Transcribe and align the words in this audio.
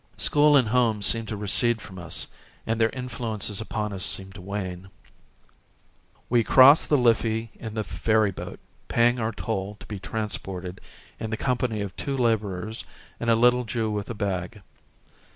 School 0.17 0.55
and 0.57 0.69
home 0.69 1.03
seemed 1.03 1.27
to 1.27 1.37
recede 1.37 1.79
from 1.79 1.99
us 1.99 2.25
and 2.65 2.81
their 2.81 2.89
influences 2.89 3.61
upon 3.61 3.93
us 3.93 4.03
seemed 4.03 4.33
to 4.33 4.41
wane. 4.41 4.89
We 6.27 6.43
crossed 6.43 6.89
the 6.89 6.97
Liffey 6.97 7.51
in 7.59 7.75
the 7.75 7.83
ferryboat, 7.83 8.59
paying 8.87 9.19
our 9.19 9.31
toll 9.31 9.75
to 9.79 9.85
be 9.85 9.99
transported 9.99 10.81
in 11.19 11.29
the 11.29 11.37
company 11.37 11.81
of 11.81 11.95
two 11.97 12.17
labourers 12.17 12.83
and 13.19 13.29
a 13.29 13.35
little 13.35 13.63
Jew 13.63 13.91
with 13.91 14.09
a 14.09 14.15
bag. 14.15 14.63